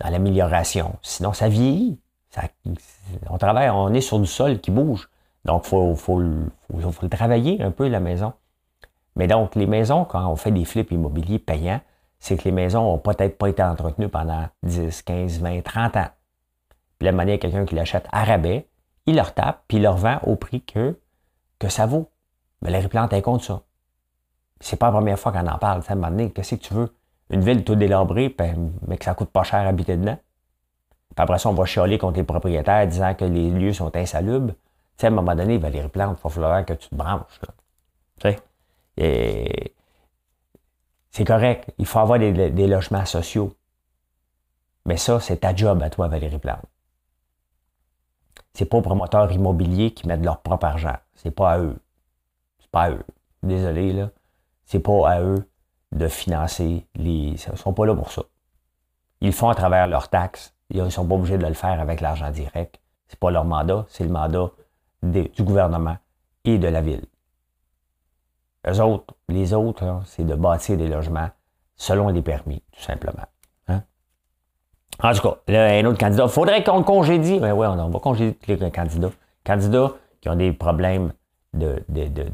[0.00, 0.96] dans l'amélioration.
[1.02, 1.98] Sinon, ça vieillit.
[3.28, 5.08] on travaille, on est sur du sol qui bouge.
[5.44, 6.22] Donc, il faut, faut,
[6.90, 8.32] faut, travailler un peu, la maison.
[9.16, 11.80] Mais donc, les maisons, quand on fait des flips immobiliers payants,
[12.18, 16.08] c'est que les maisons n'ont peut-être pas été entretenues pendant 10, 15, 20, 30 ans.
[16.98, 18.66] Puis la manière, quelqu'un qui l'achète à rabais,
[19.06, 20.98] il leur tape, puis il leur vend au prix que,
[21.58, 22.10] que ça vaut.
[22.62, 23.62] Mais les replantes, elle compte ça.
[24.60, 25.82] C'est pas la première fois qu'on en parle.
[25.86, 26.94] À un moment donné, qu'est-ce que tu veux?
[27.30, 28.34] Une ville tout délabrée,
[28.86, 30.18] mais que ça coûte pas cher à habiter dedans.
[31.14, 34.52] Puis après ça, on va chialer contre les propriétaires disant que les lieux sont insalubres.
[34.52, 37.40] Tu sais, à un moment donné, Valérie Plante, il va falloir que tu te branches.
[38.20, 38.28] Tu?
[38.96, 39.74] Et
[41.10, 43.54] c'est correct, il faut avoir des, logements sociaux.
[44.86, 46.64] Mais ça, c'est ta job à toi, Valérie Plante.
[48.52, 50.96] C'est pas aux promoteurs immobiliers qui mettent leur propre argent.
[51.14, 51.78] C'est pas à eux.
[52.58, 53.04] C'est pas à eux.
[53.42, 54.10] Désolé, là.
[54.64, 55.48] C'est pas à eux
[55.92, 57.36] de financer les.
[57.36, 58.22] Ils sont pas là pour ça.
[59.20, 60.54] Ils le font à travers leurs taxes.
[60.70, 62.80] Ils sont pas obligés de le faire avec l'argent direct.
[63.08, 64.50] C'est pas leur mandat, c'est le mandat
[65.02, 65.96] du gouvernement
[66.44, 67.04] et de la ville.
[68.66, 71.28] Eux autres, les autres, c'est de bâtir des logements
[71.76, 73.26] selon les permis, tout simplement.
[73.68, 73.82] Hein?
[75.02, 76.28] En tout cas, là, un autre candidat.
[76.28, 77.40] Faudrait qu'on congédie.
[77.40, 79.10] Ben oui, on, va congédier les candidats.
[79.44, 81.12] Candidats qui ont des problèmes
[81.52, 82.24] de, de, de,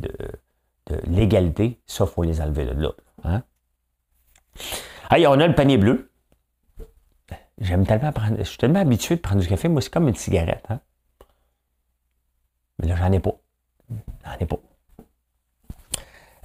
[0.87, 2.91] de légalité, ça, il faut les enlever de là.
[3.25, 3.43] Hein?
[5.11, 6.11] Hey, on a le panier bleu.
[7.59, 8.37] J'aime tellement prendre.
[8.39, 9.69] Je suis tellement habitué de prendre du café.
[9.69, 10.65] Moi, c'est comme une cigarette.
[10.71, 10.81] Hein?
[12.79, 13.35] Mais là, j'en ai pas.
[14.25, 14.57] J'en ai pas.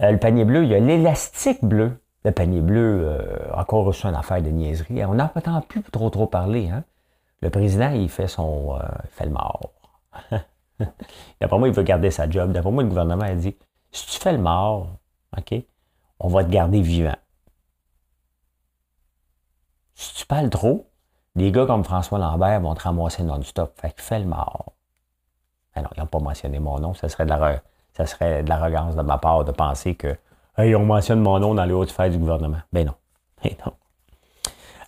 [0.01, 2.01] Euh, le panier bleu, il y a l'élastique bleu.
[2.23, 5.05] Le panier bleu, euh, encore reçu une affaire de niaiserie.
[5.05, 6.69] On pas tant plus trop trop parlé.
[6.69, 6.84] Hein?
[7.41, 8.75] Le président, il fait son.
[8.75, 9.71] Euh, il fait le mort.
[11.39, 12.51] D'après moi, il veut garder sa job.
[12.51, 13.55] D'après moi, le gouvernement a dit
[13.91, 14.97] si tu fais le mort,
[15.38, 15.53] OK?
[16.19, 17.15] On va te garder vivant.
[19.93, 20.89] Si tu parles trop,
[21.36, 23.79] des gars comme François Lambert vont te ramasser non-stop.
[23.79, 24.73] Fait que fais le mort.
[25.73, 26.93] Alors, ils n'ont pas mentionné mon nom.
[26.93, 27.62] Ça serait de la,
[27.95, 30.17] ça serait de l'arrogance de ma part de penser que
[30.58, 32.62] on mentionne mon nom dans les hautes fêtes du gouvernement.
[32.71, 32.95] Ben non.
[33.43, 33.73] Ben non.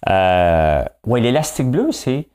[0.09, 2.29] Euh, oui, l'élastique bleu, c'est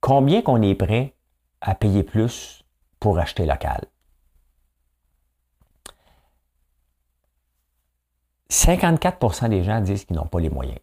[0.00, 1.14] combien qu'on est prêt
[1.60, 2.64] à payer plus
[2.98, 3.84] pour acheter local?
[8.50, 10.80] 54% des gens disent qu'ils n'ont pas les moyens.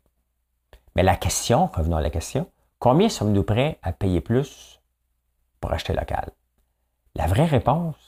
[0.96, 2.50] Mais la question, revenons à la question,
[2.80, 4.80] combien sommes-nous prêts à payer plus
[5.60, 6.30] pour acheter local?
[7.16, 8.05] La vraie réponse,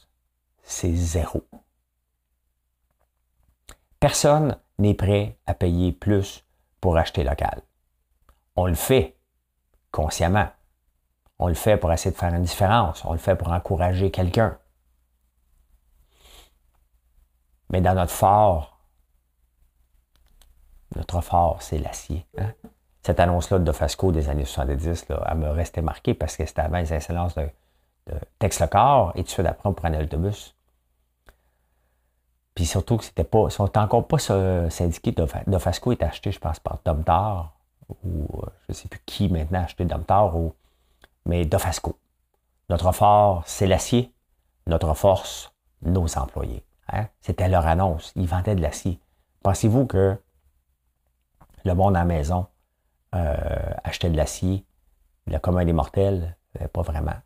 [0.68, 1.44] c'est zéro.
[4.02, 6.46] Personne n'est prêt à payer plus
[6.82, 7.62] pour acheter local.
[8.56, 9.18] On le fait
[9.92, 10.50] consciemment.
[11.40, 13.04] On le fait pour essayer de faire une différence.
[13.06, 14.58] On le fait pour encourager quelqu'un.
[17.70, 18.80] Mais dans notre fort,
[20.96, 22.26] notre fort, c'est l'acier.
[22.38, 22.54] Hein?
[23.04, 26.62] Cette annonce-là de Fasco des années 70, là, elle me restait marquée parce que c'était
[26.62, 27.50] avant les incidences de,
[28.08, 30.57] de et tout de suite après, on prenait l'autobus.
[32.58, 35.12] Puis surtout que c'était pas, sont encore pas syndiqués.
[35.12, 37.54] De Fasco est acheté, je pense, par Domtar,
[38.04, 40.56] ou euh, je ne sais plus qui maintenant a acheté Domtar, ou,
[41.28, 42.00] mais Dofasco.
[42.72, 44.12] Notre fort, c'est l'acier.
[44.66, 46.66] Notre force, nos employés.
[46.92, 47.06] Hein?
[47.22, 48.12] C'était leur annonce.
[48.16, 49.00] Ils vendaient de l'acier.
[49.44, 50.20] Pensez-vous que
[51.64, 52.48] le monde à la maison
[53.14, 53.36] euh,
[53.84, 54.66] achetait de l'acier?
[55.28, 56.36] Le commun des mortels?
[56.60, 57.18] Euh, pas vraiment.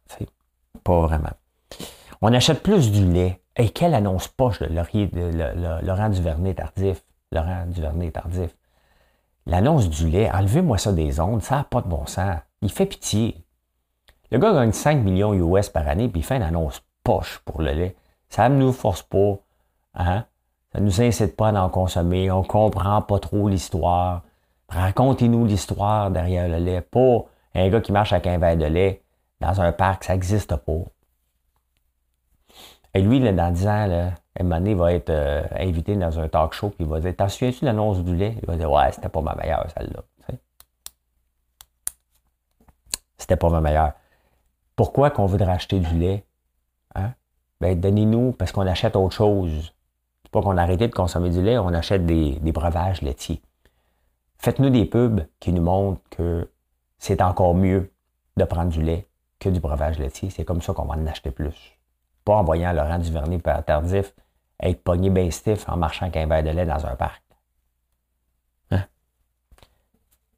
[0.83, 1.31] Pas vraiment.
[2.21, 3.40] On achète plus du lait.
[3.57, 7.03] Et quelle annonce poche de, de, Laurent Duvernay tardif.
[7.31, 8.55] Laurent Duvernay tardif.
[9.45, 12.37] L'annonce du lait, enlevez-moi ça des ondes, ça n'a pas de bon sens.
[12.61, 13.43] Il fait pitié.
[14.31, 17.61] Le gars gagne 5 millions US par année, puis il fait une annonce poche pour
[17.61, 17.95] le lait.
[18.29, 19.37] Ça ne nous force pas.
[19.95, 20.25] Hein?
[20.71, 22.31] Ça ne nous incite pas à en consommer.
[22.31, 24.23] On ne comprend pas trop l'histoire.
[24.69, 26.81] Racontez-nous l'histoire derrière le lait.
[26.81, 29.03] Pas un gars qui marche avec un verre de lait
[29.41, 30.83] dans un parc, ça n'existe pas.
[32.93, 36.69] Et lui, dans 10 ans, là, il va être euh, invité dans un talk show,
[36.69, 38.37] puis il va dire T'en souviens-tu de l'annonce du lait?
[38.41, 40.03] Il va dire Ouais, c'était pas ma meilleure, celle-là.
[43.17, 43.93] C'était pas ma meilleure.
[44.75, 46.25] Pourquoi qu'on voudrait acheter du lait
[46.95, 47.13] hein?
[47.61, 49.73] Ben, donnez-nous, parce qu'on achète autre chose.
[50.23, 53.41] C'est pas qu'on a arrêté de consommer du lait, on achète des, des breuvages laitiers.
[54.39, 56.49] Faites-nous des pubs qui nous montrent que
[56.97, 57.93] c'est encore mieux
[58.37, 59.07] de prendre du lait
[59.39, 60.31] que du breuvage laitier.
[60.31, 61.77] C'est comme ça qu'on va en acheter plus.
[62.25, 64.13] Pas en voyant Laurent Duvernay tardif
[64.59, 67.23] être pogné bien stiff en marchant avec un verre de lait dans un parc.
[68.71, 68.85] Hein?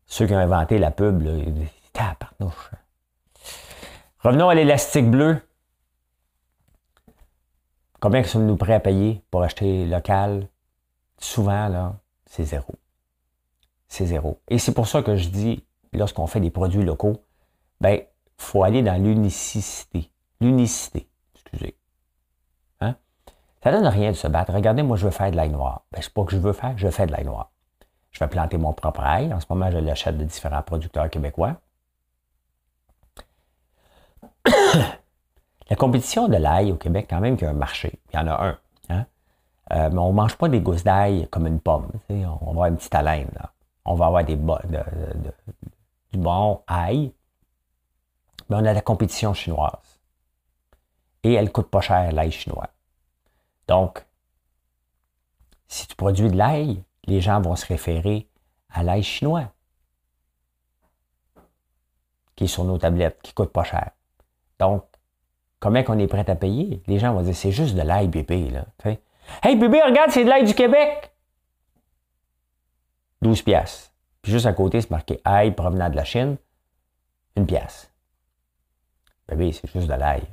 [0.05, 2.71] Ceux qui ont inventé la pub, là, ils taparnouche.
[4.19, 5.41] Revenons à l'élastique bleu.
[7.99, 10.47] Combien sommes-nous prêts à payer pour acheter local?
[11.19, 12.75] Souvent, là, c'est zéro.
[13.87, 14.41] C'est zéro.
[14.49, 17.23] Et c'est pour ça que je dis, lorsqu'on fait des produits locaux,
[17.79, 18.01] ben,
[18.37, 20.09] faut aller dans l'unicité.
[20.41, 21.07] L'unicité?
[23.63, 24.53] Ça donne rien de se battre.
[24.53, 25.83] Regardez, moi, je veux faire de l'ail noir.
[25.91, 27.49] Ben, c'est pas que je veux faire, je fais de l'ail noir.
[28.11, 29.33] Je vais planter mon propre ail.
[29.33, 31.55] En ce moment, je l'achète de différents producteurs québécois.
[35.69, 38.01] La compétition de l'ail au Québec, quand même, qu'il y a un marché.
[38.11, 38.57] Il y en a un.
[38.89, 39.05] Hein?
[39.71, 41.89] Euh, mais on ne mange pas des gousses d'ail comme une pomme.
[42.09, 43.31] On va avoir une petite haleine.
[43.85, 47.11] On va avoir des du bon ail,
[48.49, 49.99] mais on a la compétition chinoise.
[51.23, 52.69] Et elle coûte pas cher, l'ail chinois.
[53.67, 54.05] Donc,
[55.67, 58.27] si tu produis de l'ail, les gens vont se référer
[58.69, 59.51] à l'ail chinois,
[62.35, 63.91] qui est sur nos tablettes, qui coûte pas cher.
[64.59, 64.85] Donc,
[65.59, 66.81] comment qu'on est prêt à payer?
[66.87, 68.49] Les gens vont dire, c'est juste de l'ail bébé.
[68.49, 68.65] Là.
[69.41, 71.13] Hey bébé, regarde, c'est de l'ail du Québec!
[73.21, 73.93] 12 piastres.
[74.21, 76.37] Puis juste à côté, c'est marqué ail provenant de la Chine,
[77.35, 77.91] une pièce.
[79.27, 80.23] Bébé, c'est juste de l'ail.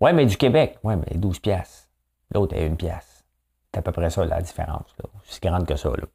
[0.00, 0.78] Ouais, mais du Québec.
[0.82, 1.87] Ouais, mais 12 pièces.
[2.32, 3.24] L'autre est une pièce.
[3.72, 4.94] C'est à peu près ça la différence.
[5.24, 5.90] C'est grande que ça.
[5.90, 6.06] Là.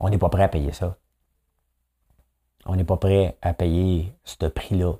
[0.00, 0.96] On n'est pas prêt à payer ça.
[2.66, 4.94] On n'est pas prêt à payer ce prix-là.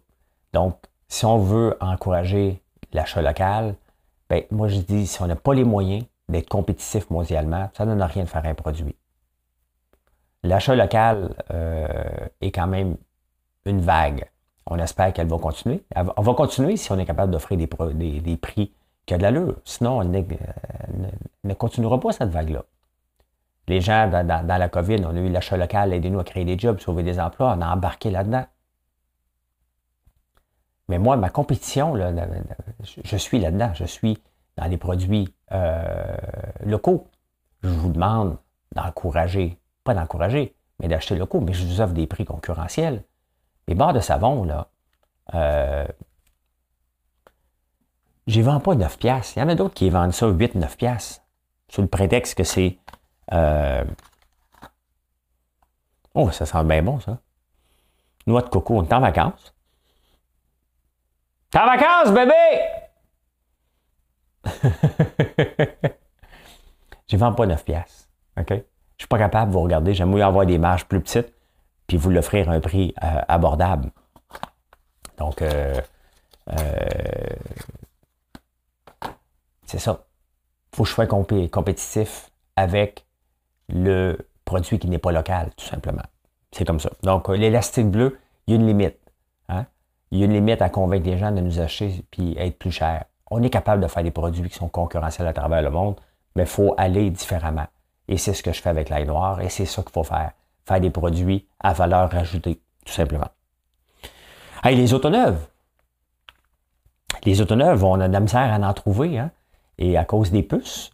[0.52, 3.76] Donc, si on veut encourager l'achat local,
[4.28, 7.94] ben, moi je dis, si on n'a pas les moyens d'être compétitif mondialement, ça ne
[7.94, 8.96] donne rien de faire un produit.
[10.42, 12.96] L'achat local euh, est quand même
[13.64, 14.30] une vague.
[14.66, 15.84] On espère qu'elle va continuer.
[16.16, 18.72] On va continuer si on est capable d'offrir des, prix
[19.06, 19.56] qui ont de l'allure.
[19.64, 21.06] Sinon, elle euh,
[21.44, 22.64] ne, continuera pas cette vague-là.
[23.68, 26.78] Les gens, dans, la COVID, on a eu l'achat local, aidez-nous à créer des jobs,
[26.78, 28.46] sauver des emplois, on a embarqué là-dedans.
[30.88, 33.72] Mais moi, ma compétition, je suis là-dedans.
[33.74, 34.18] Je suis
[34.56, 36.16] dans les produits euh,
[36.64, 37.08] locaux.
[37.62, 38.36] Je vous demande
[38.72, 43.02] d'encourager, pas d'encourager, mais d'acheter locaux, mais je vous offre des prix concurrentiels.
[43.66, 44.68] Les barres de savon, là,
[45.34, 45.86] euh,
[48.26, 49.34] j'y vends pas 9 pièces.
[49.36, 51.22] Il y en a d'autres qui vendent ça 8-9 pièces
[51.68, 52.78] sous le prétexte que c'est...
[53.32, 53.84] Euh,
[56.14, 57.18] oh, ça sent bien bon, ça.
[58.26, 59.54] Noix de coco, on est en vacances.
[61.50, 62.32] T'es en vacances, bébé!
[67.08, 68.08] Je vends pas 9 pièces.
[68.38, 68.50] OK?
[68.50, 69.94] Je suis pas capable de vous regarder.
[69.94, 71.36] J'aime mieux avoir des marges plus petites
[71.86, 73.90] puis vous l'offrir à un prix euh, abordable.
[75.18, 75.80] Donc, euh,
[76.50, 76.54] euh,
[79.66, 80.06] c'est ça.
[80.74, 83.04] Faut que je sois compétitif avec
[83.68, 86.02] le produit qui n'est pas local, tout simplement.
[86.52, 86.90] C'est comme ça.
[87.02, 88.98] Donc, l'élastique bleu, il y a une limite.
[89.48, 89.66] Hein?
[90.10, 92.70] Il y a une limite à convaincre les gens de nous acheter puis être plus
[92.70, 93.04] cher.
[93.30, 95.96] On est capable de faire des produits qui sont concurrentiels à travers le monde,
[96.36, 97.66] mais il faut aller différemment.
[98.08, 100.30] Et c'est ce que je fais avec l'ail noir et c'est ça qu'il faut faire.
[100.64, 103.28] Faire des produits à valeur ajoutée, tout simplement.
[104.62, 105.44] Hey, les autoneuves.
[107.24, 109.30] Les autoneuves, on a de la misère à en trouver, hein?
[109.78, 110.90] Et à cause des puces.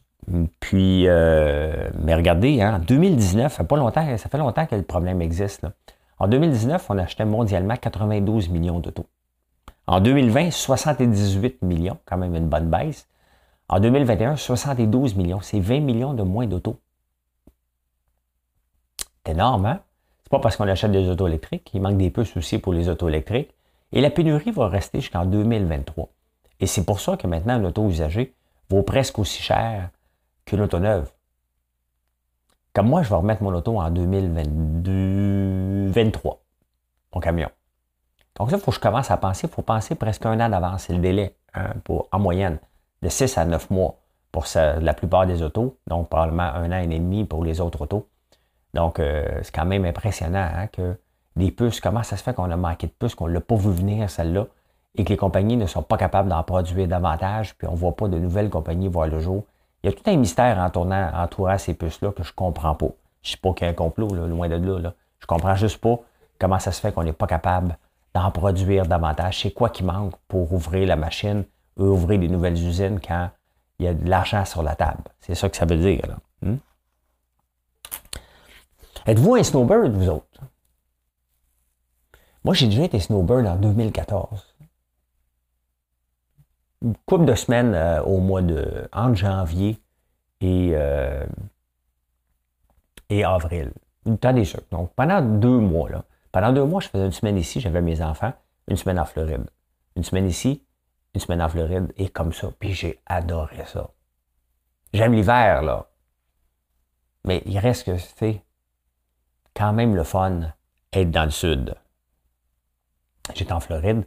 [0.61, 4.77] Puis, euh, mais regardez, hein, en 2019, ça fait, pas longtemps, ça fait longtemps que
[4.77, 5.67] le problème existe.
[6.19, 9.07] En 2019, on achetait mondialement 92 millions d'autos.
[9.89, 13.09] En 2020, 78 millions, quand même une bonne baisse.
[13.69, 15.41] En 2021, 72 millions.
[15.41, 16.79] C'est 20 millions de moins d'autos.
[19.25, 19.81] C'est énorme, hein?
[20.23, 21.71] C'est pas parce qu'on achète des autos électriques.
[21.75, 23.51] Il manque des puces aussi pour les autos électriques.
[23.93, 26.09] Et la pénurie va rester jusqu'en 2023.
[26.61, 28.35] Et c'est pour ça que maintenant, un auto usagé
[28.73, 29.91] vaut presque aussi cher
[30.45, 31.11] qu'une auto neuve.
[32.73, 36.43] Comme moi, je vais remettre mon auto en 2023,
[37.15, 37.51] mon camion.
[38.37, 40.49] Donc ça, il faut que je commence à penser, il faut penser presque un an
[40.49, 42.59] d'avance, c'est le délai hein, pour, en moyenne,
[43.03, 43.99] de 6 à 9 mois
[44.31, 48.09] pour la plupart des autos, donc probablement un an et demi pour les autres autos.
[48.73, 50.99] Donc, euh, c'est quand même impressionnant hein, que
[51.37, 53.57] des puces, comment ça se fait qu'on a manqué de puces, qu'on ne l'a pas
[53.57, 54.47] vu venir, celle-là,
[54.95, 57.97] et que les compagnies ne sont pas capables d'en produire davantage, puis on ne voit
[57.97, 59.45] pas de nouvelles compagnies voir le jour.
[59.83, 62.91] Il y a tout un mystère entourant, ces puces-là que je ne comprends pas.
[63.23, 64.95] Je ne sais pas qu'il y a un complot, loin de là, là.
[65.19, 65.99] Je comprends juste pas
[66.39, 67.79] comment ça se fait qu'on n'est pas capable
[68.15, 69.41] d'en produire davantage.
[69.41, 71.45] C'est quoi qui manque pour ouvrir la machine
[71.77, 73.31] ou ouvrir des nouvelles usines quand
[73.79, 75.05] il y a de l'argent sur la table?
[75.21, 76.19] C'est ça que ça veut dire.
[76.43, 76.57] Hmm?
[79.07, 80.41] Êtes-vous un snowbird, vous autres?
[82.45, 84.52] Moi, j'ai déjà été snowbird en 2014.
[86.83, 89.81] Une couple de semaines euh, au mois de entre janvier
[90.41, 91.25] et, euh,
[93.09, 93.73] et avril.
[94.05, 97.37] Une temps des Donc, pendant deux mois, là, pendant deux mois, je faisais une semaine
[97.37, 98.33] ici, j'avais mes enfants,
[98.69, 99.49] une semaine en Floride.
[99.95, 100.65] Une semaine ici,
[101.15, 102.51] une semaine en Floride, et comme ça.
[102.59, 103.91] Puis j'ai adoré ça.
[104.93, 105.89] J'aime l'hiver, là.
[107.25, 108.43] Mais il reste que c'est
[109.55, 110.53] quand même le fun
[110.93, 111.75] être dans le sud.
[113.35, 114.05] J'étais en Floride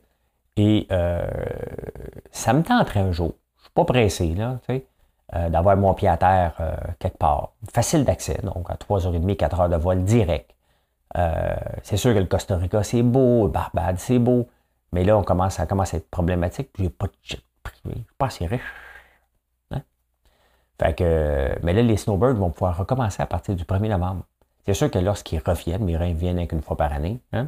[0.57, 1.27] et euh,
[2.35, 3.33] ça me tenterait un jour.
[3.57, 4.87] Je suis pas pressé, là, tu sais,
[5.33, 7.53] euh, d'avoir mon pied à terre euh, quelque part.
[7.73, 10.51] Facile d'accès, donc à 3h30, 4h de vol direct.
[11.83, 14.47] c'est sûr que le Costa Rica, c'est beau, Barbade, c'est beau,
[14.91, 17.95] mais là, on commence, ça commence à être problématique, puis j'ai pas de jet privé,
[17.95, 18.61] je suis pas assez riche.
[19.71, 19.81] Hein?
[20.79, 24.23] Fait que, mais là, les snowbirds vont pouvoir recommencer à partir du 1er novembre.
[24.65, 27.47] C'est sûr que lorsqu'ils reviennent, mais ils reviennent qu'une fois par année, hein,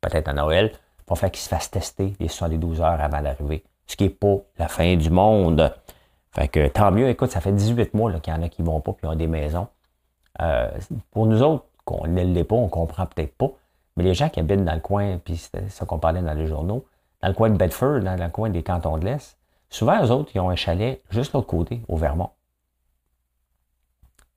[0.00, 3.64] peut-être à Noël, il va falloir qu'ils se fassent tester les 72 heures avant d'arriver.
[3.86, 5.72] Ce qui n'est pas la fin du monde.
[6.32, 8.66] Fait que tant mieux, écoute, ça fait 18 mois qu'il y en a qui ne
[8.66, 9.68] vont pas puis ont des maisons.
[10.40, 10.70] Euh,
[11.10, 13.50] pour nous autres, qu'on ne l'est pas, on ne comprend peut-être pas.
[13.96, 16.46] Mais les gens qui habitent dans le coin, puis c'est ça qu'on parlait dans les
[16.46, 16.86] journaux,
[17.20, 19.36] dans le coin de Bedford, dans le coin des cantons de l'Est,
[19.68, 22.30] souvent, eux autres, ils ont un chalet juste l'autre côté, au Vermont.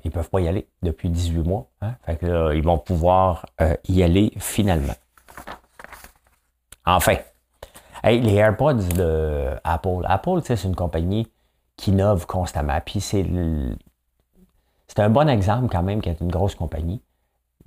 [0.04, 1.68] Ils ne peuvent pas y aller depuis 18 mois.
[1.82, 1.96] Hein?
[2.06, 4.94] Fait que ils vont pouvoir euh, y aller finalement.
[6.86, 7.16] Enfin,
[8.06, 10.02] les AirPods de Apple.
[10.06, 11.28] Apple, c'est une compagnie
[11.76, 12.80] qui innove constamment.
[12.86, 13.26] Puis c'est
[14.88, 17.02] c'est un bon exemple quand même qui est une grosse compagnie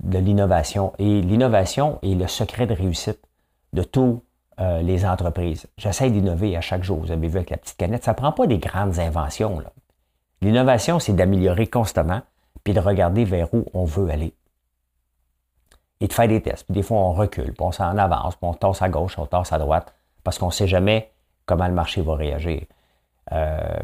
[0.03, 0.93] de l'innovation.
[0.97, 3.19] Et l'innovation est le secret de réussite
[3.73, 4.23] de toutes
[4.59, 5.67] euh, les entreprises.
[5.77, 6.99] J'essaie d'innover à chaque jour.
[6.99, 9.61] Vous avez vu avec la petite canette, ça ne prend pas des grandes inventions.
[10.41, 12.21] L'innovation, c'est d'améliorer constamment,
[12.63, 14.33] puis de regarder vers où on veut aller.
[15.99, 16.63] Et de faire des tests.
[16.63, 19.25] Puis des fois, on recule, puis on s'en avance, puis on tasse à gauche, on
[19.25, 21.11] tasse à droite, parce qu'on ne sait jamais
[21.45, 22.63] comment le marché va réagir.
[23.31, 23.79] Euh,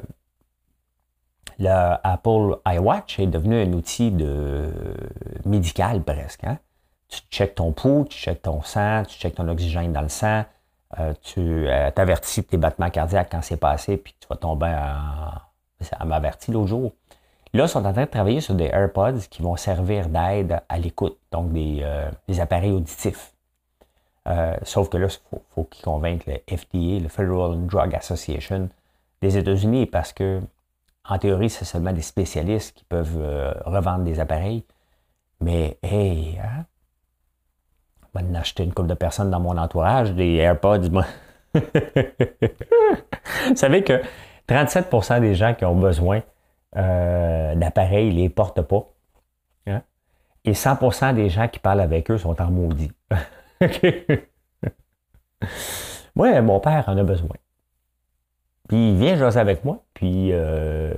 [1.59, 4.71] le Apple iWatch est devenu un outil de
[5.45, 6.43] médical presque.
[6.43, 6.57] Hein.
[7.07, 10.43] Tu checkes ton pouls, tu checkes ton sang, tu checkes ton oxygène dans le sang,
[10.99, 14.75] euh, tu euh, t'avertis tes battements cardiaques quand c'est passé, puis tu vas tomber
[15.81, 16.93] ça m'a averti l'autre jour.
[17.53, 20.77] Là, ils sont en train de travailler sur des AirPods qui vont servir d'aide à
[20.77, 22.09] l'écoute, donc des, euh,
[22.39, 23.33] appareils auditifs.
[24.28, 28.69] Euh, sauf que là, il faut, qu'ils convainquent le FDA, le Federal Drug Association
[29.21, 30.41] des États-Unis, parce que,
[31.07, 34.63] en théorie, c'est seulement des spécialistes qui peuvent euh, revendre des appareils.
[35.41, 36.65] Mais, hey, hein?
[38.01, 41.05] Je vais en acheter une couple de personnes dans mon entourage, des AirPods, moi.
[41.53, 44.01] Vous savez que
[44.47, 46.21] 37% des gens qui ont besoin
[46.78, 48.88] euh, d'appareils ne les portent pas.
[49.67, 49.82] Hein?
[50.43, 52.91] Et 100% des gens qui parlent avec eux sont en maudit.
[56.16, 57.36] Moi, mon père en a besoin.
[58.68, 60.93] Puis il vient jouer avec moi, puis euh,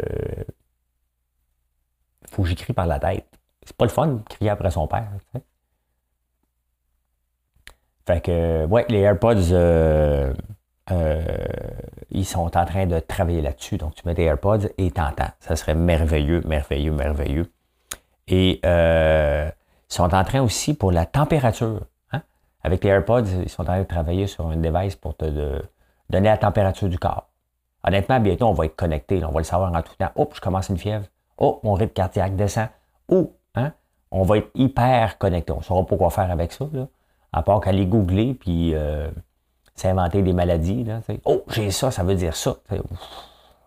[2.30, 3.28] faut que j'écris par la tête.
[3.66, 5.12] C'est pas le fun de crier après son père.
[8.06, 10.34] Fait que, ouais, les AirPods, euh,
[10.92, 11.46] euh,
[12.10, 13.78] ils sont en train de travailler là-dessus.
[13.78, 15.32] Donc, tu mets des AirPods et t'entends.
[15.42, 17.52] Ça serait merveilleux, merveilleux, merveilleux.
[18.30, 19.50] Et euh,
[19.90, 21.82] ils sont en train aussi pour la température.
[22.64, 25.26] Avec les AirPods, ils sont en train de travailler sur un device pour te
[26.10, 27.30] donner la température du corps.
[27.84, 29.24] Honnêtement, bientôt, on va être connecté.
[29.24, 30.12] on va le savoir en tout temps.
[30.16, 31.06] Oh, je commence une fièvre.
[31.38, 32.68] Oh, mon rythme cardiaque descend.
[33.08, 33.72] Oh, hein?
[34.12, 35.54] on va être hyper connecté.
[35.54, 36.66] On ne saura pas quoi faire avec ça,
[37.32, 39.10] à part qu'aller googler puis euh,
[39.76, 40.84] s'inventer des maladies.
[40.84, 42.56] Là, oh, j'ai ça, ça veut dire ça.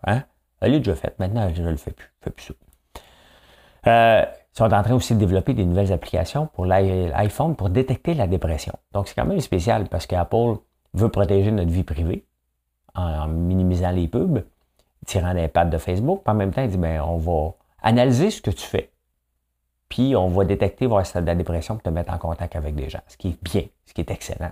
[0.05, 0.23] Hein?
[0.59, 1.17] Elle est déjà faite.
[1.19, 2.11] Maintenant, je ne le fais plus.
[2.19, 2.53] Je fais plus ça.
[3.87, 8.27] Euh, sont en train aussi de développer des nouvelles applications pour l'iPhone pour détecter la
[8.27, 8.73] dépression.
[8.91, 10.57] Donc, c'est quand même spécial parce qu'Apple
[10.93, 12.25] veut protéger notre vie privée
[12.95, 14.43] en, minimisant les pubs,
[15.05, 16.21] tirant l'impact de Facebook.
[16.23, 18.91] Puis en même temps, il dit, ben, on va analyser ce que tu fais.
[19.87, 22.55] Puis on va détecter voir si tu de la dépression pour te mettre en contact
[22.55, 24.51] avec des gens, ce qui est bien, ce qui est excellent.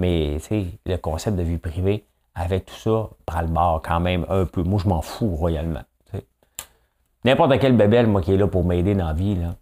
[0.00, 0.38] Mais
[0.86, 4.62] le concept de vie privée, avec tout ça, prend le bord quand même un peu.
[4.62, 5.82] Moi, je m'en fous royalement.
[7.24, 9.54] N'importe quel bébé, moi, qui est là pour m'aider dans la vie, là.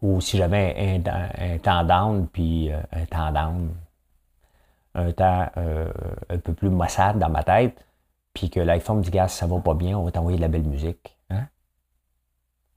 [0.00, 3.74] ou si j'avais un, temps down, puis euh, un temps down,
[4.94, 5.90] un temps euh,
[6.30, 7.84] un peu plus maussade dans ma tête,
[8.32, 10.64] puis que l'iPhone dit, gaz, ça va pas bien, on va t'envoyer de la belle
[10.64, 11.16] musique.
[11.30, 11.46] Hein?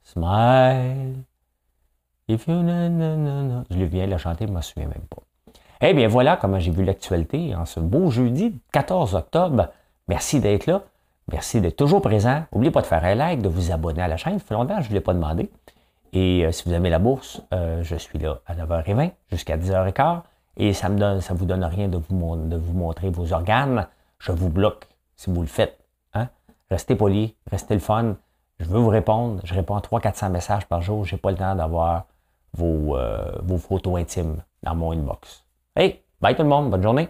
[0.04, 1.24] Smile.
[2.28, 2.56] If you...
[2.60, 5.22] Je le viens la chanter, je ne me souviens même pas.
[5.80, 9.70] Eh bien, voilà comment j'ai vu l'actualité en ce beau jeudi 14 octobre.
[10.08, 10.84] Merci d'être là.
[11.32, 12.44] Merci d'être toujours présent.
[12.54, 14.40] N'oubliez pas de faire un like, de vous abonner à la chaîne.
[14.40, 15.50] Ça fait longtemps je ne l'ai pas demandé.
[16.14, 20.22] Et euh, si vous aimez la bourse, euh, je suis là à 9h20 jusqu'à 10h15.
[20.56, 23.88] Et ça me donne, ça vous donne rien de vous, de vous montrer vos organes.
[24.20, 25.78] Je vous bloque si vous le faites.
[26.14, 26.30] Hein?
[26.72, 28.16] Restez poli, restez le fun.
[28.60, 29.42] Je veux vous répondre.
[29.44, 31.06] Je réponds à 300-400 messages par jour.
[31.06, 32.06] Je n'ai pas le temps d'avoir
[32.54, 35.44] vos, euh, vos photos intimes dans mon inbox.
[35.76, 37.10] Hey, bye tout le monde, bonne journée.